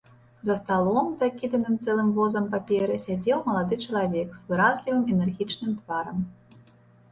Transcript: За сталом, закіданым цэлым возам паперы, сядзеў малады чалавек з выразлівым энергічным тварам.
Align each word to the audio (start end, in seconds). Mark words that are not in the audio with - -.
За 0.47 0.53
сталом, 0.59 1.11
закіданым 1.21 1.75
цэлым 1.87 2.09
возам 2.15 2.47
паперы, 2.55 2.97
сядзеў 3.05 3.45
малады 3.51 3.75
чалавек 3.85 4.35
з 4.41 4.49
выразлівым 4.49 5.03
энергічным 5.19 5.71
тварам. 5.79 6.17